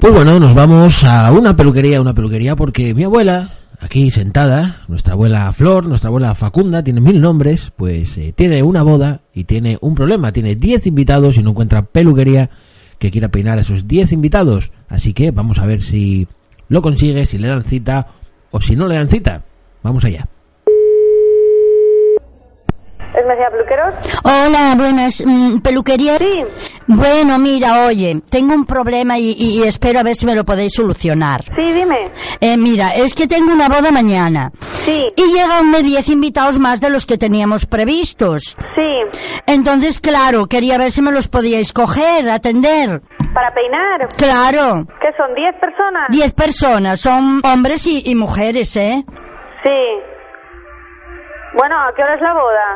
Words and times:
Pues 0.00 0.12
bueno, 0.12 0.38
nos 0.38 0.54
vamos 0.54 1.02
a 1.02 1.30
una 1.32 1.56
peluquería, 1.56 2.00
una 2.00 2.14
peluquería, 2.14 2.54
porque 2.54 2.94
mi 2.94 3.02
abuela, 3.02 3.48
aquí 3.80 4.12
sentada, 4.12 4.82
nuestra 4.86 5.14
abuela 5.14 5.52
Flor, 5.52 5.86
nuestra 5.86 6.06
abuela 6.08 6.36
Facunda, 6.36 6.84
tiene 6.84 7.00
mil 7.00 7.20
nombres, 7.20 7.72
pues 7.76 8.16
eh, 8.16 8.32
tiene 8.34 8.62
una 8.62 8.84
boda 8.84 9.22
y 9.34 9.42
tiene 9.44 9.76
un 9.80 9.96
problema, 9.96 10.30
tiene 10.32 10.54
10 10.54 10.86
invitados 10.86 11.36
y 11.36 11.42
no 11.42 11.50
encuentra 11.50 11.82
peluquería 11.82 12.48
que 13.00 13.10
quiera 13.10 13.28
peinar 13.28 13.58
a 13.58 13.62
esos 13.62 13.88
10 13.88 14.12
invitados. 14.12 14.70
Así 14.88 15.12
que 15.14 15.32
vamos 15.32 15.58
a 15.58 15.66
ver 15.66 15.82
si 15.82 16.28
lo 16.68 16.80
consigue, 16.80 17.26
si 17.26 17.36
le 17.38 17.48
dan 17.48 17.64
cita 17.64 18.06
o 18.52 18.60
si 18.60 18.76
no 18.76 18.86
le 18.86 18.94
dan 18.94 19.08
cita. 19.08 19.42
Vamos 19.82 20.04
allá. 20.04 20.28
¿Es 23.18 23.26
Mesía 23.26 23.50
Peluqueros? 23.50 23.94
Hola, 24.22 24.74
buenas. 24.76 25.24
mm, 25.26 25.58
¿Peluquería? 25.58 26.18
Sí. 26.18 26.44
Bueno, 26.90 27.38
mira, 27.38 27.84
oye, 27.86 28.20
tengo 28.30 28.54
un 28.54 28.64
problema 28.64 29.18
y, 29.18 29.32
y- 29.32 29.58
y 29.60 29.62
espero 29.64 30.00
a 30.00 30.02
ver 30.02 30.16
si 30.16 30.24
me 30.24 30.34
lo 30.34 30.44
podéis 30.44 30.72
solucionar. 30.74 31.44
Sí, 31.54 31.72
dime. 31.72 32.10
Eh, 32.40 32.56
mira, 32.56 32.88
es 32.88 33.14
que 33.14 33.26
tengo 33.26 33.52
una 33.52 33.68
boda 33.68 33.90
mañana. 33.90 34.50
Sí. 34.86 35.06
Y 35.14 35.22
llegan 35.34 35.70
10 35.82 36.08
invitados 36.08 36.58
más 36.58 36.80
de 36.80 36.88
los 36.88 37.04
que 37.04 37.18
teníamos 37.18 37.66
previstos. 37.66 38.56
Sí. 38.74 39.18
Entonces, 39.46 40.00
claro, 40.00 40.46
quería 40.46 40.78
ver 40.78 40.90
si 40.90 41.02
me 41.02 41.12
los 41.12 41.28
podíais 41.28 41.72
coger, 41.74 42.28
atender. 42.30 43.02
¿Para 43.34 43.52
peinar? 43.52 44.08
Claro. 44.16 44.86
¿Qué 45.00 45.08
son? 45.16 45.34
¿10 45.36 45.60
personas? 45.60 46.08
10 46.10 46.32
personas, 46.32 47.00
son 47.00 47.42
hombres 47.44 47.86
y, 47.86 48.02
y 48.06 48.14
mujeres, 48.14 48.74
¿eh? 48.76 49.04
Sí. 49.62 49.70
Bueno, 51.58 51.74
¿a 51.74 51.92
qué 51.92 52.04
hora 52.04 52.14
es 52.14 52.20
la 52.20 52.34
boda? 52.34 52.66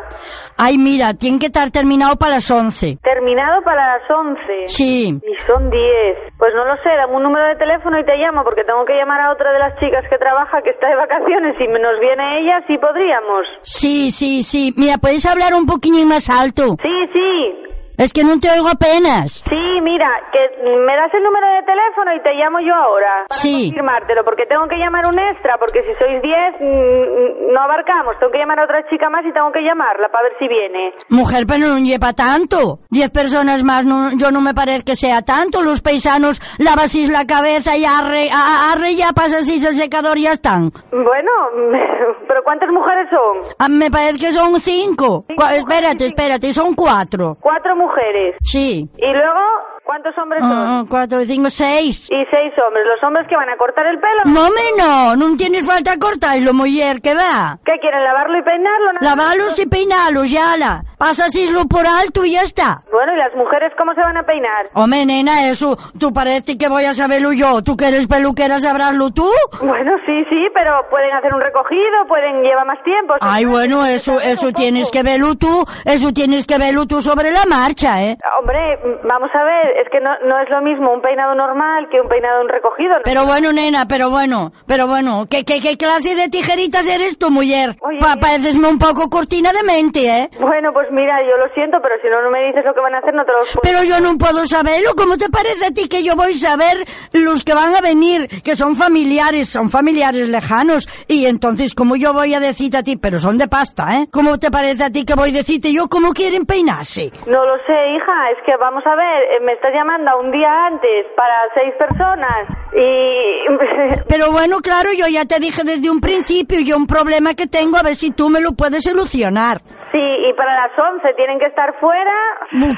Ay, 0.58 0.77
mira, 0.77 1.14
tiene 1.14 1.38
que 1.38 1.47
estar 1.47 1.70
terminado 1.70 2.16
para 2.16 2.34
las 2.34 2.50
11. 2.50 2.98
Terminado 3.00 3.62
para 3.62 3.97
las 3.97 4.11
11. 4.11 4.66
Sí. 4.66 5.20
Y 5.22 5.41
son 5.47 5.70
10. 5.70 6.34
Pues 6.36 6.52
no 6.52 6.64
lo 6.64 6.74
sé, 6.83 6.91
dame 6.98 7.14
un 7.14 7.22
número 7.22 7.47
de 7.47 7.55
teléfono 7.55 7.97
y 8.00 8.05
te 8.05 8.16
llamo 8.16 8.42
porque 8.42 8.64
tengo 8.64 8.84
que 8.84 8.97
llamar 8.97 9.20
a 9.20 9.30
otra 9.30 9.52
de 9.52 9.61
las 9.61 9.78
chicas 9.78 10.02
que 10.11 10.19
trabaja 10.19 10.61
que 10.62 10.70
está 10.70 10.89
de 10.89 10.97
vacaciones 10.97 11.55
y 11.61 11.69
nos 11.69 12.00
viene 12.00 12.41
ella, 12.41 12.64
sí 12.66 12.77
podríamos. 12.77 13.47
Sí, 13.62 14.11
sí, 14.11 14.42
sí. 14.42 14.74
Mira, 14.77 14.98
¿puedes 15.00 15.24
hablar 15.27 15.55
un 15.55 15.64
poquillo 15.64 16.05
más 16.05 16.28
alto? 16.28 16.77
Sí, 16.83 17.06
sí. 17.12 17.62
Es 17.98 18.12
que 18.12 18.24
no 18.24 18.41
te 18.41 18.50
oigo 18.50 18.67
apenas. 18.69 19.44
Sí, 19.48 19.71
mira, 19.83 20.08
que 20.33 20.41
me 20.64 20.97
das 20.97 21.12
el 21.14 21.22
número 21.22 21.47
de 21.55 21.62
teléfono 21.62 22.14
y 22.14 22.20
te 22.22 22.33
llamo 22.34 22.58
yo 22.61 22.75
ahora. 22.75 23.25
Para 23.28 23.41
Sí. 23.41 23.69
confirmártelo, 23.69 24.24
porque 24.24 24.47
tengo 24.47 24.66
que 24.69 24.77
llamar 24.77 25.06
un 25.06 25.19
extra, 25.19 25.58
porque 25.58 25.83
si 25.83 25.92
sois 25.98 26.22
10 26.22 26.55
mm, 26.61 27.52
no 27.52 27.61
abarcamos. 27.61 28.19
Tengo 28.19 28.33
que 28.33 28.39
llamar 28.39 28.61
a 28.61 28.64
otra 28.64 28.86
chica 28.89 29.11
más 29.11 29.24
y 29.27 29.33
tengo 29.33 29.50
que 29.52 29.61
llamarla 29.62 30.08
para 30.08 30.24
ver 30.24 30.33
si 30.39 30.48
viene. 30.48 30.92
Mujer, 31.11 31.44
pero 31.47 31.66
no 31.69 31.78
lleva 31.78 32.12
tanto. 32.12 32.78
Diez 32.91 33.11
personas 33.11 33.62
más, 33.64 33.84
no, 33.84 34.11
yo 34.16 34.30
no 34.30 34.41
me 34.41 34.55
parece 34.55 34.84
que 34.84 34.97
sea 34.97 35.22
tanto. 35.22 35.62
Los 35.62 35.80
paisanos 35.83 36.41
lavasís 36.58 37.11
la 37.11 37.27
cabeza 37.27 37.77
y 37.77 37.84
arre, 37.84 38.28
a- 38.33 38.72
arre 38.72 38.94
ya 38.94 39.12
pasasís 39.14 39.64
el 39.64 39.74
secador 39.74 40.19
y 40.19 40.22
ya 40.24 40.33
están. 40.33 40.70
Bueno, 40.91 41.33
pero 42.28 42.42
¿cuántas 42.44 42.70
mujeres 42.70 43.08
son? 43.11 43.55
Ah, 43.58 43.69
me 43.69 43.91
parece 43.91 44.27
que 44.27 44.33
son 44.33 44.58
cinco. 44.61 45.24
Cinco 45.27 45.42
Cua- 45.42 45.58
mujeres 45.58 45.58
espérate, 45.68 46.05
y- 46.05 46.08
espérate, 46.08 46.52
son 46.52 46.74
cuatro. 46.74 47.36
Cuatro 47.40 47.77
mujeres. 47.77 48.36
Sí. 48.42 48.89
Y 48.96 49.06
luego, 49.12 49.40
¿cuántos 49.84 50.16
hombres 50.18 50.40
son? 50.40 50.52
Ah, 50.52 50.80
ah, 50.80 50.84
cuatro, 50.88 51.24
cinco, 51.24 51.50
seis. 51.50 52.08
Y 52.10 52.24
seis 52.30 52.52
hombres. 52.64 52.84
¿Los 52.86 53.02
hombres 53.02 53.26
que 53.28 53.36
van 53.36 53.48
a 53.48 53.56
cortar 53.56 53.86
el 53.86 53.98
pelo? 53.98 54.22
No, 54.26 54.48
me 54.50 54.76
no, 54.78 55.16
no 55.16 55.36
tienes 55.36 55.64
falta 55.66 55.98
cortarlo, 55.98 56.52
mujer, 56.52 57.00
que 57.00 57.14
va. 57.14 57.58
¿Qué 57.64 57.72
quieren, 57.80 58.02
lavarlo 58.04 58.38
y 58.38 58.42
peinarlo? 58.42 58.92
nada 58.92 59.16
más? 59.16 59.36
Lavalos 59.36 59.58
y 59.58 59.66
peinalos, 59.66 60.30
ya 60.30 60.56
la. 60.56 60.82
Pasasíslo 60.98 61.66
por 61.66 61.86
alto 61.86 62.24
y 62.24 62.32
ya 62.32 62.42
está. 62.42 62.80
Bueno, 62.92 63.12
¿y 63.14 63.16
las 63.16 63.34
mujeres 63.34 63.72
cómo 63.76 63.92
se 63.94 64.00
van 64.00 64.16
a 64.16 64.22
peinar? 64.22 64.66
Hombre, 64.74 65.04
nena, 65.04 65.48
eso, 65.48 65.76
tú 65.98 66.12
parece 66.12 66.56
que 66.56 66.68
voy 66.68 66.84
a 66.84 66.94
saberlo 66.94 67.32
yo. 67.32 67.62
¿Tú 67.62 67.76
que 67.76 67.88
eres 67.88 68.06
peluquera 68.06 68.60
sabráslo 68.60 69.10
tú? 69.10 69.28
Bueno, 69.60 69.92
sí, 70.06 70.24
sí, 70.30 70.46
pero 70.54 70.88
pueden 70.90 71.12
hacer 71.14 71.34
un 71.34 71.40
recogido, 71.40 72.04
pueden 72.08 72.42
llevar 72.42 72.66
más 72.66 72.82
tiempo. 72.84 73.14
Ay, 73.20 73.44
bueno, 73.44 73.84
eso, 73.84 74.20
eso 74.20 74.52
tienes 74.52 74.90
que 74.90 75.02
verlo 75.02 75.34
tú, 75.34 75.64
eso 75.84 76.12
tienes 76.12 76.46
que 76.46 76.58
verlo 76.58 76.86
tú 76.86 77.02
sobre 77.02 77.30
la 77.30 77.44
marcha, 77.48 78.02
¿eh? 78.02 78.16
Hombre, 78.38 78.78
vamos 79.04 79.30
a 79.34 79.44
ver, 79.44 79.71
es 79.80 79.88
que 79.90 80.00
no, 80.00 80.10
no 80.27 80.38
es 80.40 80.48
lo 80.50 80.60
mismo 80.62 80.92
un 80.92 81.00
peinado 81.00 81.34
normal 81.34 81.88
que 81.90 82.00
un 82.00 82.08
peinado 82.08 82.42
un 82.42 82.48
recogido. 82.48 82.94
¿no? 82.96 83.02
Pero 83.05 83.24
bueno, 83.27 83.52
nena, 83.52 83.86
pero 83.86 84.10
bueno, 84.10 84.52
pero 84.66 84.86
bueno, 84.86 85.27
¿qué, 85.30 85.44
qué, 85.44 85.60
qué 85.60 85.77
clase 85.77 86.14
de 86.14 86.28
tijeritas 86.28 86.86
eres 86.88 87.18
tú, 87.18 87.30
mujer? 87.30 87.77
Pa 88.00 88.16
parecesme 88.20 88.68
un 88.68 88.78
poco 88.78 89.08
cortina 89.11 89.52
de 89.52 89.62
mente, 89.62 90.06
¿eh? 90.08 90.30
Bueno, 90.40 90.72
pues 90.72 90.88
mira, 90.90 91.20
yo 91.22 91.36
lo 91.36 91.52
siento, 91.55 91.78
pero 91.82 91.96
si 92.02 92.08
no, 92.08 92.22
no 92.22 92.30
me 92.30 92.46
dices 92.46 92.64
lo 92.64 92.74
que 92.74 92.80
van 92.80 92.94
a 92.94 92.98
hacer, 92.98 93.14
no 93.14 93.24
te 93.24 93.32
los 93.32 93.48
puedo... 93.52 93.62
Pero 93.62 93.84
yo 93.84 94.00
no 94.00 94.16
puedo 94.18 94.46
saberlo. 94.46 94.90
¿Cómo 94.96 95.16
te 95.16 95.28
parece 95.28 95.66
a 95.66 95.70
ti 95.70 95.88
que 95.88 96.02
yo 96.02 96.14
voy 96.16 96.32
a 96.32 96.36
saber 96.36 96.84
los 97.12 97.44
que 97.44 97.55
van 97.55 97.74
a 97.74 97.80
venir, 97.80 98.28
que 98.42 98.56
son 98.56 98.77
familiares, 98.77 99.48
son 99.48 99.70
familiares 99.70 100.28
lejanos? 100.28 100.88
Y 101.08 101.27
entonces, 101.27 101.74
¿cómo 101.74 101.96
yo 101.96 102.12
voy 102.12 102.34
a 102.34 102.40
decirte 102.40 102.78
a 102.78 102.82
ti? 102.82 102.96
Pero 102.96 103.18
son 103.18 103.38
de 103.38 103.48
pasta, 103.48 103.98
¿eh? 103.98 104.06
¿Cómo 104.12 104.38
te 104.38 104.50
parece 104.50 104.84
a 104.84 104.90
ti 104.90 105.05
que 105.05 105.14
voy 105.14 105.30
a 105.30 105.32
decirte 105.32 105.72
yo 105.72 105.88
cómo 105.88 106.12
quieren 106.12 106.46
peinarse? 106.46 107.11
No 107.27 107.44
lo 107.44 107.56
sé, 107.66 107.77
hija, 107.96 108.30
es 108.30 108.38
que 108.44 108.56
vamos 108.58 108.84
a 108.86 108.94
ver, 108.94 109.22
eh, 109.22 109.40
me 109.42 109.52
estás 109.62 109.74
llamando 109.74 110.11
a 110.11 110.17
un 110.17 110.33
día 110.33 110.67
antes 110.67 111.06
para 111.14 111.34
seis 111.55 111.73
personas 111.78 112.48
y... 112.74 114.02
Pero 114.08 114.33
bueno, 114.33 114.58
claro, 114.61 114.90
yo 114.92 115.06
ya 115.06 115.24
te 115.24 115.39
dije 115.39 115.62
desde 115.62 115.89
un 115.89 116.00
principio, 116.00 116.58
yo 116.61 116.77
un 116.77 116.89
problema 116.89 117.34
que 117.34 117.46
tengo, 117.46 117.77
a 117.77 117.83
ver 117.83 117.95
si 117.95 118.11
tú 118.11 118.28
me 118.28 118.40
lo 118.40 118.55
puedes 118.55 118.83
solucionar. 118.83 119.61
Sí, 119.92 120.01
y 120.01 120.33
para 120.33 120.55
las 120.55 120.73
once 120.79 121.13
tienen 121.14 121.39
que 121.39 121.47
estar 121.47 121.75
fuera. 121.79 122.13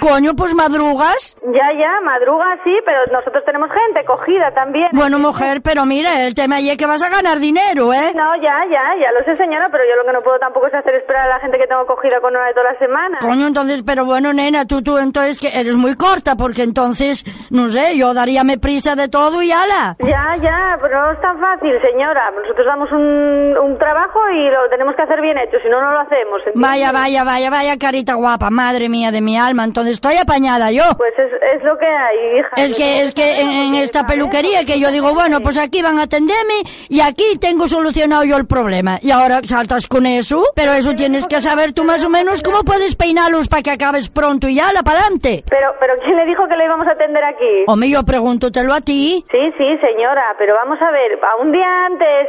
Coño, 0.00 0.34
pues 0.36 0.52
madrugas. 0.54 1.36
Ya, 1.46 1.72
ya, 1.78 2.00
madruga, 2.02 2.58
sí, 2.64 2.76
pero 2.84 2.98
nosotros 3.12 3.44
tenemos 3.44 3.70
gente 3.70 4.04
cogida 4.04 4.50
también. 4.52 4.88
Bueno, 4.92 5.18
mujer, 5.18 5.60
pero 5.62 5.86
mira, 5.86 6.26
el 6.26 6.34
tema 6.34 6.56
ahí 6.56 6.70
es 6.70 6.76
que 6.76 6.86
vas 6.86 7.02
a 7.02 7.08
ganar 7.08 7.38
dinero, 7.38 7.92
¿eh? 7.92 8.12
No, 8.14 8.34
ya, 8.42 8.66
ya, 8.68 8.82
ya 9.00 9.12
lo 9.12 9.24
sé, 9.24 9.36
señora, 9.36 9.68
pero 9.70 9.84
yo 9.88 9.94
lo 9.96 10.04
que 10.04 10.12
no 10.12 10.22
puedo 10.22 10.38
tampoco 10.40 10.66
es 10.66 10.74
hacer 10.74 10.96
esperar 10.96 11.30
a 11.30 11.34
la 11.34 11.40
gente 11.40 11.56
que 11.56 11.66
tengo 11.66 11.86
cogida 11.86 12.20
con 12.20 12.34
hora 12.34 12.48
de 12.48 12.54
toda 12.54 12.72
la 12.72 12.78
semana. 12.78 13.18
Coño, 13.20 13.46
entonces, 13.46 13.84
pero 13.86 14.04
bueno, 14.04 14.32
nena, 14.32 14.66
tú, 14.66 14.82
tú, 14.82 14.98
entonces 14.98 15.40
que 15.40 15.48
eres 15.54 15.76
muy 15.76 15.94
corta, 15.94 16.34
porque 16.36 16.62
entonces, 16.62 17.24
no 17.50 17.68
sé, 17.68 17.96
yo 17.96 18.12
daríame 18.12 18.58
prisa 18.58 18.96
de 18.96 19.08
todo 19.08 19.40
y 19.40 19.52
ala. 19.52 19.94
Ya, 20.00 20.34
ya, 20.42 20.78
pero 20.82 21.00
no 21.00 21.12
es 21.12 21.20
tan 21.20 21.38
fácil, 21.38 21.80
señora. 21.80 22.30
Nosotros 22.32 22.66
damos 22.66 22.90
un, 22.90 23.56
un 23.56 23.78
trabajo 23.78 24.18
y 24.34 24.50
lo 24.50 24.68
tenemos 24.68 24.96
que 24.96 25.02
hacer 25.02 25.20
bien 25.20 25.38
hecho, 25.38 25.58
si 25.62 25.68
no, 25.68 25.80
no 25.80 25.92
lo 25.92 26.00
hacemos. 26.00 26.40
¿entiende? 26.46 26.60
Vaya, 26.68 26.90
vaya, 26.92 27.03
vaya, 27.24 27.50
vaya, 27.50 27.76
carita 27.76 28.14
guapa, 28.14 28.50
madre 28.50 28.88
mía 28.88 29.10
de 29.10 29.20
mi 29.20 29.36
alma, 29.36 29.64
entonces 29.64 29.94
estoy 29.94 30.16
apañada 30.16 30.70
yo. 30.70 30.82
Pues 30.96 31.12
es, 31.18 31.32
es 31.56 31.62
lo 31.62 31.76
que 31.76 31.86
hay, 31.86 32.38
hija. 32.38 32.50
Es 32.56 32.74
que, 32.74 33.02
es 33.02 33.14
que 33.14 33.32
en, 33.32 33.48
en 33.50 33.74
esta 33.74 34.06
peluquería 34.06 34.64
que 34.64 34.80
yo 34.80 34.90
digo, 34.90 35.12
bueno, 35.14 35.40
pues 35.40 35.58
aquí 35.58 35.82
van 35.82 35.98
a 35.98 36.02
atenderme 36.04 36.54
y 36.88 37.00
aquí 37.00 37.38
tengo 37.40 37.68
solucionado 37.68 38.24
yo 38.24 38.36
el 38.36 38.46
problema. 38.46 38.98
Y 39.02 39.10
ahora 39.10 39.40
saltas 39.44 39.86
con 39.86 40.06
eso, 40.06 40.44
pero 40.54 40.72
eso 40.72 40.94
tienes 40.94 41.26
que 41.26 41.40
saber 41.40 41.72
tú 41.72 41.84
más 41.84 42.04
o 42.04 42.08
menos 42.08 42.42
cómo 42.42 42.62
puedes 42.64 42.96
peinarlos 42.96 43.48
para 43.48 43.62
que 43.62 43.70
acabes 43.70 44.08
pronto 44.08 44.48
y 44.48 44.58
ala, 44.58 44.82
para 44.82 45.00
adelante. 45.00 45.44
Pero, 45.48 45.74
pero 45.78 45.94
¿quién 46.02 46.16
le 46.16 46.24
dijo 46.26 46.46
que 46.48 46.56
le 46.56 46.64
íbamos 46.64 46.86
a 46.86 46.92
atender 46.92 47.22
aquí? 47.24 47.64
Hombre, 47.66 47.90
yo 47.90 48.02
pregúntotelo 48.04 48.72
a 48.72 48.80
ti. 48.80 49.24
Sí, 49.30 49.40
sí, 49.58 49.78
señora, 49.82 50.34
pero 50.38 50.54
vamos 50.54 50.78
a 50.80 50.90
ver, 50.90 51.18
a 51.22 51.36
un 51.42 51.52
día 51.52 51.86
antes, 51.86 52.28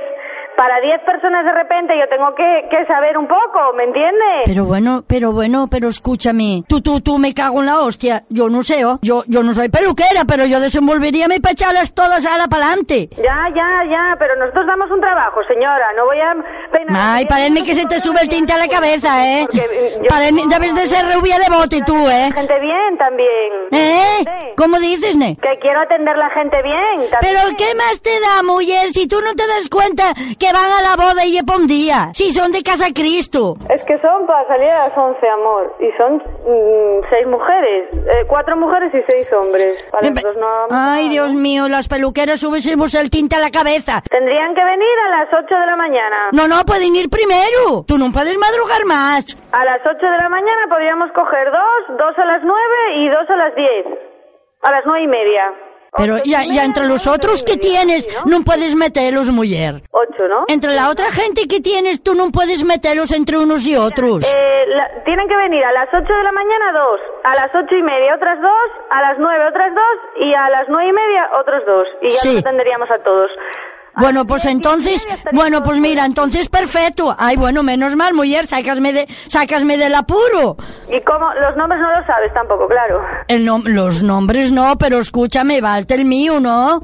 para 0.57 0.79
10 0.81 1.01
personas 1.05 1.45
de 1.45 1.51
repente, 1.51 1.93
yo 1.97 2.07
tengo 2.09 2.33
que, 2.35 2.67
que 2.69 2.85
saber 2.85 3.17
un 3.17 3.27
poco, 3.27 3.73
¿me 3.75 3.83
entiende? 3.83 4.25
Pero 4.45 4.65
bueno, 4.65 5.03
pero 5.07 5.31
bueno, 5.31 5.67
pero 5.69 5.87
escúchame. 5.87 6.63
Tú, 6.67 6.81
tú, 6.81 7.01
tú, 7.01 7.17
me 7.17 7.33
cago 7.33 7.59
en 7.59 7.67
la 7.67 7.79
hostia. 7.79 8.23
Yo 8.29 8.49
no 8.49 8.63
sé, 8.63 8.85
¿oh? 8.85 8.99
yo, 9.01 9.23
yo 9.27 9.43
no 9.43 9.53
soy 9.53 9.69
peluquera, 9.69 10.23
pero 10.27 10.45
yo 10.45 10.59
desenvolvería 10.59 11.27
mi 11.27 11.39
pachalas 11.39 11.93
todas 11.93 12.25
a 12.25 12.37
la 12.37 12.47
pa'lante. 12.47 13.09
Ya, 13.17 13.49
ya, 13.53 13.69
ya, 13.89 14.15
pero 14.17 14.35
nosotros 14.37 14.65
damos 14.67 14.89
un 14.91 15.01
trabajo, 15.01 15.41
señora, 15.47 15.87
no 15.95 16.05
voy 16.05 16.19
a 16.19 16.33
peinar... 16.71 17.15
Ay, 17.15 17.25
parece 17.25 17.63
que 17.63 17.75
se 17.75 17.85
te 17.85 17.99
sube 17.99 18.19
el 18.21 18.29
tinte 18.29 18.53
a 18.53 18.57
la 18.57 18.67
cabeza, 18.67 19.09
¿eh? 19.25 19.47
Parece, 20.07 20.41
debes 20.49 20.75
de 20.75 20.87
ser 20.87 21.05
rubia 21.13 21.37
de 21.39 21.55
bote 21.55 21.81
tú, 21.85 21.95
¿eh? 22.09 22.31
Gente 22.33 22.59
bien 22.59 22.97
también. 22.97 23.49
¿Eh? 23.71 24.53
¿Cómo 24.57 24.79
dices, 24.79 25.15
ne? 25.15 25.35
Que 25.41 25.59
quiero 25.59 25.81
atender 25.81 26.15
la 26.17 26.29
gente 26.29 26.61
bien. 26.63 27.09
también. 27.11 27.19
Pero 27.21 27.55
¿qué 27.57 27.75
más 27.75 28.01
te 28.01 28.11
da, 28.19 28.43
mujer, 28.43 28.89
si 28.89 29.07
tú 29.07 29.17
no 29.21 29.35
te 29.35 29.45
das 29.47 29.69
cuenta 29.69 30.13
que 30.39 30.44
van 30.51 30.71
a 30.71 30.81
la 30.81 30.95
boda 30.95 31.25
y 31.25 31.41
por 31.43 31.57
un 31.57 31.67
día. 31.67 32.09
Si 32.13 32.31
son 32.31 32.51
de 32.51 32.61
Casa 32.63 32.87
Cristo. 32.93 33.55
Es 33.69 33.83
que 33.83 33.97
son 33.99 34.25
para 34.25 34.47
salir 34.47 34.69
a 34.69 34.89
las 34.89 34.97
11, 34.97 35.27
amor. 35.29 35.75
Y 35.79 35.91
son 35.97 36.15
mm, 36.17 37.05
seis 37.09 37.27
mujeres. 37.27 37.89
Eh, 37.93 38.25
cuatro 38.27 38.55
mujeres 38.57 38.93
y 38.93 39.01
seis 39.09 39.31
hombres. 39.33 39.83
Para 39.91 40.09
los 40.09 40.21
dos 40.21 40.37
no 40.37 40.47
Ay, 40.71 41.09
Dios 41.09 41.33
mío, 41.33 41.67
las 41.67 41.87
peluqueras 41.87 42.39
subimos 42.39 42.95
el 42.95 43.09
tinte 43.09 43.35
a 43.35 43.39
la 43.39 43.51
cabeza. 43.51 44.01
Tendrían 44.09 44.53
que 44.55 44.63
venir 44.63 44.95
a 45.07 45.19
las 45.19 45.33
8 45.33 45.55
de 45.55 45.65
la 45.65 45.75
mañana. 45.75 46.29
No, 46.31 46.47
no, 46.47 46.63
pueden 46.65 46.95
ir 46.95 47.09
primero. 47.09 47.83
Tú 47.87 47.97
no 47.97 48.11
puedes 48.11 48.37
madrugar 48.37 48.85
más. 48.85 49.37
A 49.51 49.65
las 49.65 49.81
8 49.81 49.97
de 49.97 50.17
la 50.17 50.29
mañana 50.29 50.67
podríamos 50.69 51.11
coger 51.11 51.51
dos, 51.51 51.97
dos 51.97 52.17
a 52.17 52.25
las 52.25 52.43
9 52.43 52.55
y 52.97 53.09
dos 53.09 53.29
a 53.29 53.35
las 53.35 53.55
10. 53.55 53.87
A 54.63 54.71
las 54.71 54.85
nueve 54.85 55.03
y 55.03 55.07
media. 55.07 55.53
Pero 55.97 56.15
Ocho 56.15 56.23
ya, 56.25 56.43
ya 56.43 56.63
entre 56.65 56.85
los 56.85 57.05
nueve, 57.05 57.17
otros 57.17 57.41
nueve 57.41 57.51
que 57.53 57.57
tienes, 57.57 58.07
¿no? 58.13 58.21
puedes 58.43 58.75
meterlos, 58.75 59.31
mujer. 59.31 59.81
Ocho, 59.91 60.27
¿no? 60.27 60.45
Entre 60.47 60.73
la 60.73 60.89
otra 60.89 61.05
gente 61.11 61.47
que 61.47 61.61
tienes, 61.61 62.03
tú 62.03 62.13
no 62.15 62.31
puedes 62.31 62.63
meterlos 62.63 63.11
entre 63.11 63.37
unos 63.37 63.65
y 63.65 63.75
otros. 63.75 64.25
Eh, 64.33 64.63
la- 64.67 65.03
tienen 65.03 65.27
que 65.27 65.35
venir 65.37 65.63
a 65.63 65.71
las 65.71 65.87
8 65.93 66.01
de 66.13 66.23
la 66.23 66.31
mañana 66.31 66.71
dos, 66.73 66.99
a 67.23 67.35
las 67.35 67.49
ocho 67.55 67.75
y 67.75 67.83
media 67.83 68.15
otras 68.15 68.41
dos, 68.41 68.69
a 68.89 69.01
las 69.01 69.17
9 69.19 69.45
otras 69.49 69.73
dos 69.73 69.97
y 70.19 70.33
a 70.33 70.49
las 70.49 70.67
nueve 70.69 70.89
y 70.89 70.93
media 70.93 71.29
otros 71.39 71.63
dos. 71.65 71.87
Y 72.01 72.11
ya 72.11 72.19
Sí. 72.19 72.27
los 72.33 72.39
atenderíamos 72.45 72.89
a 72.91 72.97
todos. 72.99 73.31
Bueno, 73.97 74.25
pues 74.25 74.45
entonces, 74.45 75.07
bueno, 75.31 75.63
pues 75.63 75.79
mira, 75.79 76.05
entonces 76.05 76.49
perfecto. 76.49 77.15
Ay, 77.17 77.35
bueno, 77.37 77.63
menos 77.63 77.95
mal, 77.95 78.13
mujer, 78.13 78.45
sácasme 78.45 78.93
de, 78.93 79.07
sácasme 79.27 79.77
del 79.77 79.95
apuro. 79.95 80.57
¿Y 80.89 81.01
cómo? 81.01 81.33
Los 81.33 81.55
nombres 81.55 81.81
no 81.81 81.95
los 81.97 82.05
sabes 82.05 82.33
tampoco, 82.33 82.67
claro. 82.67 83.01
El 83.27 83.47
nom- 83.47 83.63
los 83.65 84.03
nombres 84.03 84.51
no, 84.51 84.77
pero 84.77 84.99
escúchame, 84.99 85.61
valte 85.61 85.93
el 85.95 86.05
mío, 86.05 86.39
¿no? 86.39 86.81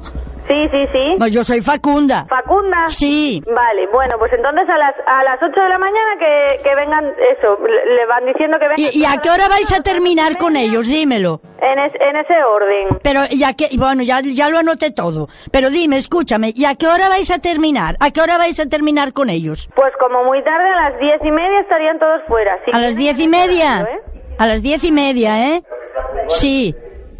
Sí, 0.48 0.68
sí, 0.70 0.86
sí. 0.92 1.14
Pues 1.18 1.32
yo 1.32 1.44
soy 1.44 1.60
Facunda. 1.60 2.24
Facunda. 2.26 2.86
Sí. 2.88 3.42
Vale, 3.46 3.86
bueno, 3.92 4.16
pues 4.18 4.32
entonces 4.32 4.68
a 4.68 4.76
las 4.76 4.94
a 5.06 5.22
las 5.24 5.38
8 5.42 5.48
de 5.60 5.68
la 5.68 5.78
mañana 5.78 6.10
que, 6.18 6.62
que 6.62 6.74
vengan, 6.74 7.04
eso, 7.38 7.58
le, 7.66 7.94
le 7.94 8.06
van 8.06 8.26
diciendo 8.26 8.58
que 8.58 8.68
vengan. 8.68 8.92
¿Y, 8.92 9.00
y 9.00 9.04
a 9.04 9.16
qué 9.22 9.30
hora 9.30 9.48
vais 9.48 9.72
a 9.72 9.80
terminar 9.82 10.36
con 10.36 10.56
ellos? 10.56 10.86
Dímelo. 10.86 11.40
En, 11.60 11.78
es- 11.78 11.94
en 12.00 12.16
ese 12.16 12.34
orden. 12.44 12.98
Pero 13.02 13.20
ya 13.30 13.54
que, 13.54 13.68
bueno, 13.78 14.02
ya, 14.02 14.20
ya 14.20 14.48
lo 14.48 14.58
anoté 14.58 14.90
todo. 14.90 15.28
Pero 15.52 15.70
dime, 15.70 15.96
escúchame, 15.98 16.52
¿y 16.54 16.64
a 16.64 16.74
qué 16.74 16.86
hora 16.88 17.08
vais 17.08 17.30
a 17.30 17.38
terminar? 17.38 17.96
¿A 18.00 18.10
qué 18.10 18.20
hora 18.20 18.36
vais 18.36 18.58
a 18.58 18.66
terminar 18.66 19.12
con 19.12 19.30
ellos? 19.30 19.70
Pues 19.76 19.92
como 20.00 20.24
muy 20.24 20.42
tarde, 20.42 20.68
a 20.68 20.90
las 20.90 20.98
diez 21.00 21.20
y 21.24 21.30
media 21.30 21.60
estarían 21.60 21.98
todos 21.98 22.20
fuera. 22.26 22.58
Sí, 22.64 22.72
¿A 22.74 22.78
las 22.80 22.96
diez 22.96 23.18
y 23.20 23.28
media? 23.28 23.82
¿eh? 23.82 23.98
A 24.38 24.46
las 24.46 24.60
diez 24.62 24.82
y 24.84 24.90
media, 24.92 25.48
¿eh? 25.54 25.62
Sí. 26.28 26.74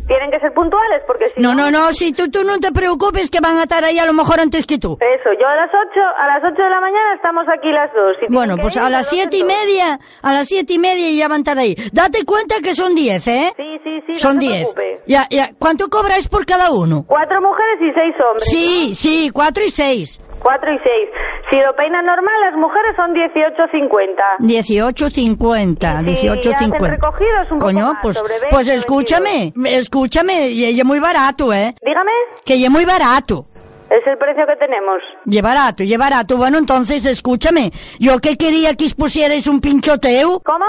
Tienen 0.06 0.30
que 0.30 0.40
ser 0.40 0.52
puntuales 0.52 1.02
porque 1.06 1.26
si 1.34 1.40
No, 1.40 1.54
no, 1.54 1.70
no, 1.70 1.92
si 1.92 2.12
tú, 2.12 2.30
tú 2.30 2.42
no 2.44 2.58
te 2.58 2.72
preocupes 2.72 3.30
que 3.30 3.40
van 3.40 3.56
a 3.58 3.62
estar 3.62 3.84
ahí 3.84 3.98
a 3.98 4.06
lo 4.06 4.12
mejor 4.12 4.40
antes 4.40 4.66
que 4.66 4.78
tú. 4.78 4.98
Eso, 5.00 5.30
yo 5.40 5.46
a 5.46 5.54
las 5.56 5.70
8, 5.70 6.00
a 6.18 6.26
las 6.26 6.42
8 6.52 6.62
de 6.62 6.70
la 6.70 6.80
mañana 6.80 7.14
estamos 7.14 7.44
aquí 7.48 7.70
las 7.70 7.92
dos. 7.94 8.16
Si 8.20 8.26
Bueno, 8.32 8.56
pues 8.60 8.76
a 8.76 8.90
las 8.90 9.08
siete 9.08 9.36
y 9.38 9.44
media, 9.44 9.98
a 10.22 10.32
las 10.32 10.48
siete 10.48 10.74
y 10.74 10.78
media 10.78 11.10
ya 11.10 11.28
van 11.28 11.36
a 11.36 11.38
estar 11.38 11.58
ahí. 11.58 11.74
Date 11.92 12.24
cuenta 12.24 12.56
que 12.62 12.74
son 12.74 12.94
diez, 12.94 13.26
¿eh? 13.28 13.52
Sí, 13.56 13.78
sí, 13.84 14.02
sí, 14.06 14.14
Son 14.16 14.34
no 14.36 14.40
diez. 14.40 14.74
Ya, 15.06 15.26
ya. 15.30 15.50
¿Cuánto 15.58 15.88
cobráis 15.88 16.28
por 16.28 16.44
cada 16.46 16.70
uno? 16.72 17.04
Cuatro 17.06 17.40
mujeres 17.40 17.80
y 17.80 17.92
seis 17.92 18.14
hombres. 18.20 18.44
Sí, 18.44 18.94
sí, 18.94 19.30
cuatro 19.32 19.64
y 19.64 19.70
seis. 19.70 20.20
Cuatro 20.40 20.72
y 20.72 20.78
seis. 20.78 21.08
Si 21.52 21.58
lo 21.58 21.76
peinan 21.76 22.06
normal, 22.06 22.34
las 22.40 22.54
mujeres 22.56 22.96
son 22.96 23.12
18.50. 23.12 24.38
Dieciocho 24.38 25.10
cincuenta, 25.10 26.00
Y 26.00 26.16
si 26.16 26.26
recogidos, 26.26 27.50
un 27.50 27.58
poco 27.58 27.66
Coño, 27.66 27.88
más, 27.92 27.98
pues, 28.00 28.16
sobre 28.16 28.40
20, 28.40 28.48
pues 28.50 28.66
22. 28.68 28.78
escúchame, 28.80 29.52
escúchame, 29.66 30.48
y 30.48 30.80
es 30.80 30.84
muy 30.86 30.98
barato, 30.98 31.52
¿eh? 31.52 31.74
Dígame, 31.84 32.10
Que 32.46 32.54
es 32.54 32.70
muy 32.70 32.86
barato. 32.86 33.44
es 33.90 34.06
el 34.06 34.16
precio 34.16 34.46
que 34.46 34.56
tenemos. 34.56 35.02
Barato, 35.42 35.82
y 35.82 35.92
es 35.92 35.98
barato. 35.98 36.38
Bueno, 36.38 36.56
entonces, 36.56 37.04
escúchame, 37.04 37.70
yo 38.00 38.18
que 38.18 38.38
quería 38.38 38.74
que 38.74 38.86
pusierais 38.96 39.46
un 39.46 39.60
pinchoteo. 39.60 40.40
¿Cómo? 40.40 40.64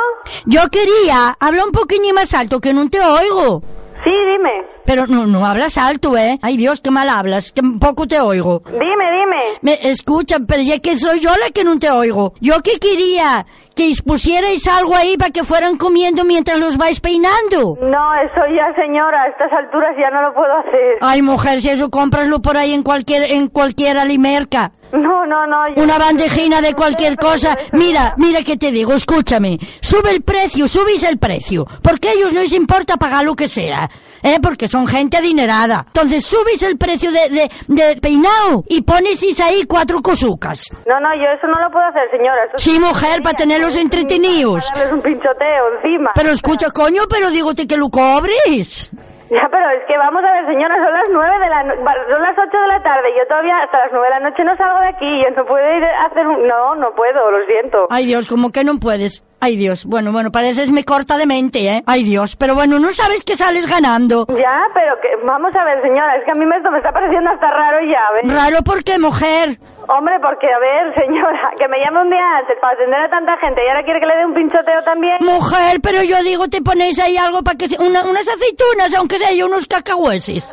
Yo 0.45 0.63
quería, 0.69 1.33
habla 1.39 1.63
un 1.63 1.71
poquillo 1.71 2.13
más 2.13 2.33
alto, 2.33 2.59
que 2.59 2.73
no 2.73 2.89
te 2.89 2.99
oigo. 2.99 3.61
Sí, 4.03 4.11
dime. 4.11 4.72
Pero 4.85 5.07
no, 5.07 5.25
no 5.25 5.45
hablas 5.45 5.77
alto, 5.77 6.17
¿eh? 6.17 6.39
Ay, 6.41 6.57
Dios, 6.57 6.81
qué 6.81 6.91
mal 6.91 7.09
hablas, 7.09 7.51
que 7.51 7.61
poco 7.79 8.07
te 8.07 8.19
oigo. 8.19 8.61
Dime, 8.65 8.81
dime. 8.83 9.43
Me 9.61 9.79
escucha, 9.89 10.37
pero 10.45 10.61
ya 10.61 10.79
que 10.79 10.97
soy 10.97 11.19
yo 11.19 11.29
la 11.37 11.51
que 11.51 11.63
no 11.63 11.79
te 11.79 11.89
oigo. 11.89 12.33
Yo 12.41 12.61
que 12.61 12.79
quería 12.79 13.45
que 13.75 13.91
pusierais 14.05 14.67
algo 14.67 14.95
ahí 14.95 15.17
para 15.17 15.31
que 15.31 15.43
fueran 15.43 15.77
comiendo 15.77 16.23
mientras 16.25 16.59
los 16.59 16.77
vais 16.77 16.99
peinando. 16.99 17.77
No, 17.81 18.15
eso 18.15 18.41
ya, 18.55 18.73
señora, 18.75 19.23
a 19.23 19.27
estas 19.29 19.51
alturas 19.51 19.95
ya 19.97 20.09
no 20.11 20.21
lo 20.21 20.33
puedo 20.33 20.53
hacer. 20.57 20.97
Ay, 21.01 21.21
mujer, 21.21 21.59
si 21.61 21.69
eso 21.69 21.89
cómpraslo 21.89 22.41
por 22.41 22.57
ahí 22.57 22.73
en 22.73 22.83
cualquier, 22.83 23.31
en 23.31 23.47
cualquier 23.47 23.97
alimerca. 23.97 24.71
No, 24.93 25.25
no, 25.25 25.45
no. 25.47 25.67
yo- 25.75 25.83
Una 25.83 25.97
bandejina 25.97 26.61
de 26.61 26.73
cualquier 26.73 27.17
cosa. 27.17 27.57
Mira, 27.73 28.13
mira 28.17 28.41
que 28.43 28.57
te 28.57 28.71
digo, 28.71 28.93
escúchame. 28.93 29.59
Sube 29.81 30.11
el 30.11 30.21
precio, 30.21 30.67
subís 30.67 31.03
el 31.03 31.17
precio. 31.17 31.65
Porque 31.81 32.09
a 32.09 32.11
ellos 32.13 32.31
no 32.31 32.41
les 32.41 32.53
importa 32.53 32.95
pagar 32.97 33.25
lo 33.25 33.35
que 33.35 33.47
sea. 33.47 33.89
¿Eh? 34.25 34.37
Porque 34.41 34.69
son 34.69 34.87
gente 34.87 35.17
adinerada. 35.17 35.83
Entonces 35.87 36.23
subís 36.25 36.63
el 36.63 36.77
precio 36.77 37.11
de, 37.11 37.27
de, 37.29 37.51
de 37.67 37.99
peinado 37.99 38.63
y 38.69 38.81
ponesis 38.83 39.41
ahí 39.41 39.65
cuatro 39.67 40.01
cosucas. 40.01 40.63
No, 40.87 40.97
no, 41.01 41.13
yo 41.15 41.25
eso 41.37 41.45
no 41.47 41.59
lo 41.59 41.69
puedo 41.69 41.85
hacer, 41.87 42.03
señora. 42.09 42.37
Eso 42.45 42.57
Sí, 42.57 42.79
mujer, 42.79 43.21
para 43.21 43.35
tenerlos 43.35 43.75
entretenidos. 43.75 44.63
Para 44.69 44.85
darles 44.85 44.93
un 44.93 45.01
pinchoteo 45.01 45.75
encima. 45.83 46.11
Pero 46.15 46.29
escucha, 46.31 46.71
coño, 46.71 47.01
pero 47.09 47.31
dígote 47.31 47.67
que 47.67 47.75
lo 47.75 47.89
cobres. 47.89 48.89
Ya, 49.33 49.47
pero 49.49 49.65
es 49.71 49.83
que 49.87 49.97
vamos 49.97 50.23
a 50.23 50.31
ver, 50.31 50.45
señora, 50.45 50.75
son 50.75 50.93
las 50.93 51.09
nueve 51.11 51.39
de 51.39 51.49
la 51.49 51.63
no- 51.63 51.75
son 51.75 52.21
las 52.21 52.37
ocho 52.37 52.57
de 52.61 52.67
la 52.67 52.83
tarde. 52.83 53.09
Yo 53.17 53.25
todavía 53.27 53.57
hasta 53.63 53.77
las 53.79 53.91
nueve 53.91 54.07
de 54.07 54.19
la 54.19 54.29
noche 54.29 54.43
no 54.43 54.55
salgo 54.57 54.79
de 54.79 54.87
aquí. 54.89 55.21
Yo 55.23 55.29
no 55.35 55.45
puedo 55.45 55.65
ir 55.77 55.83
a 55.83 56.05
hacer 56.05 56.27
un... 56.27 56.45
No, 56.45 56.75
no 56.75 56.91
puedo, 56.95 57.31
lo 57.31 57.45
siento. 57.45 57.87
Ay, 57.89 58.05
Dios, 58.05 58.27
como 58.27 58.51
que 58.51 58.63
no 58.63 58.79
puedes. 58.79 59.21
Ay, 59.45 59.57
Dios. 59.57 59.83
Bueno, 59.85 60.13
bueno, 60.13 60.31
pareces 60.31 60.71
me 60.71 60.85
corta 60.85 61.17
de 61.17 61.25
mente, 61.27 61.67
¿eh? 61.67 61.83
Ay, 61.85 62.03
Dios. 62.03 62.37
Pero 62.37 62.55
bueno, 62.55 62.79
no 62.79 62.93
sabes 62.93 63.25
que 63.25 63.35
sales 63.35 63.67
ganando. 63.69 64.25
Ya, 64.29 64.55
pero 64.73 64.95
que... 65.01 65.09
Vamos 65.25 65.53
a 65.53 65.65
ver, 65.65 65.81
señora, 65.83 66.15
es 66.15 66.23
que 66.23 66.31
a 66.31 66.39
mí 66.39 66.45
me- 66.45 66.55
esto 66.55 66.71
me 66.71 66.77
está 66.77 66.93
pareciendo 66.93 67.29
hasta 67.29 67.51
raro 67.51 67.79
ya, 67.83 67.99
¿ves? 68.15 68.31
Raro 68.33 68.63
porque, 68.63 68.97
mujer. 68.99 69.59
Hombre, 69.89 70.15
porque, 70.21 70.47
a 70.47 70.59
ver, 70.59 70.95
señora, 70.95 71.51
que 71.59 71.67
me 71.67 71.75
llame 71.83 72.03
un 72.03 72.09
día 72.09 72.23
antes 72.39 72.55
para 72.61 72.73
atender 72.75 73.01
a 73.01 73.09
tanta 73.09 73.35
gente 73.37 73.59
y 73.65 73.67
ahora 73.67 73.83
quiere 73.83 73.99
que 73.99 74.05
le 74.05 74.15
dé 74.15 74.25
un 74.25 74.33
pinchoteo 74.33 74.81
también. 74.85 75.17
Mujer, 75.19 75.81
pero 75.83 76.01
yo 76.03 76.23
digo, 76.23 76.47
te 76.47 76.61
ponéis 76.61 76.97
ahí 76.99 77.17
algo 77.17 77.43
para 77.43 77.57
que... 77.57 77.67
se- 77.67 77.81
una- 77.83 78.05
unas 78.07 78.23
aceitunas, 78.29 78.93
aunque 78.95 79.17
sea, 79.17 79.33
y 79.33 79.43
unos 79.43 79.67
cacahueses. 79.67 80.47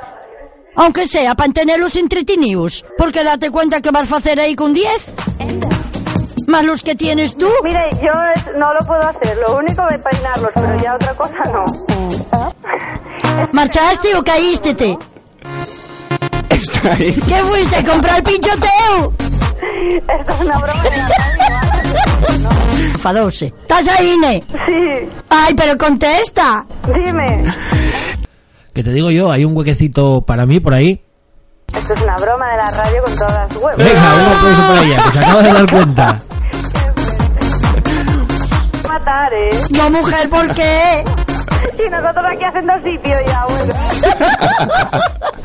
Aunque 0.75 1.07
sea, 1.07 1.37
para 1.37 1.53
tenerlos 1.53 1.95
entretenidos. 1.95 2.85
Porque 2.99 3.23
date 3.23 3.53
cuenta 3.53 3.81
que 3.81 3.93
vas 3.93 4.11
a 4.13 4.17
hacer 4.17 4.41
ahí 4.41 4.57
con 4.57 4.75
10. 4.75 5.80
Más 6.47 6.65
los 6.65 6.83
que 6.83 6.95
tienes 6.95 7.37
tú. 7.37 7.49
Mire, 7.65 7.89
yo 8.03 8.11
es- 8.35 8.59
no 8.59 8.73
lo 8.75 8.81
puedo 8.87 9.01
hacer, 9.01 9.37
lo 9.47 9.57
único 9.59 9.83
es 9.89 9.99
peinarlos, 9.99 10.51
pero 10.55 10.79
ya 10.79 10.95
otra 10.95 11.15
cosa 11.15 11.43
no. 11.53 11.65
¿Marchaste 13.53 14.15
o 14.17 14.23
caíste? 14.25 14.75
te? 14.75 14.99
Está 16.51 16.93
ahí. 16.93 17.15
¿Qué 17.15 17.35
fuiste 17.43 17.77
a 17.77 17.85
comprar 17.85 18.23
pinchoteo? 18.23 19.13
Esto 20.09 20.33
es 20.35 20.41
una 20.41 20.59
broma 20.59 20.83
de 20.83 20.91
la 20.91 21.09
radio. 21.09 22.49
Enfadóse. 22.95 23.47
¿Estás 23.63 23.89
ahí, 23.89 24.17
Ne? 24.21 24.43
Sí, 24.67 25.09
Ay, 25.29 25.55
pero 25.55 25.77
contesta. 25.79 26.65
dime. 26.87 27.45
Que 28.75 28.83
te 28.83 28.91
digo 28.93 29.11
yo, 29.11 29.31
hay 29.33 29.45
un 29.45 29.57
huequecito 29.57 30.23
para 30.23 30.47
mí 30.47 30.61
por 30.61 30.75
ahí. 30.75 31.03
Esto 31.91 32.05
es 32.05 32.09
una 32.09 32.17
broma 32.19 32.49
de 32.53 32.57
la 32.57 32.71
radio 32.71 33.03
con 33.03 33.17
todas 33.17 33.33
las 33.33 33.57
huevas. 33.57 33.77
Venga, 33.77 34.15
un 34.15 34.33
aplauso 34.33 34.63
para 34.69 34.81
ella, 34.81 34.97
que 34.97 35.11
se 35.11 35.19
acaba 35.19 35.43
de 35.43 35.53
dar 35.53 35.71
cuenta. 35.73 36.21
matar, 38.89 39.35
¿eh? 39.35 39.51
No, 39.71 39.91
mujer, 39.91 40.31
¿por 40.31 40.55
qué? 40.55 41.05
Y 41.85 41.89
nosotros 41.91 42.25
aquí 42.31 42.45
haciendo 42.45 42.75
sitio 42.85 43.17
ya, 43.27 43.45
bueno. 43.47 43.75